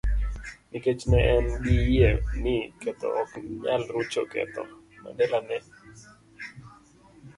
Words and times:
Nikech 0.69 1.03
ne 1.11 1.19
en 1.33 1.45
gi 1.63 1.77
yie 1.91 2.09
ni 2.43 2.55
ketho 2.81 3.09
ok 3.21 3.31
nyal 3.61 3.83
rucho 3.93 4.21
ketho, 4.31 4.63
Mandela 5.01 5.39
ne 5.47 5.57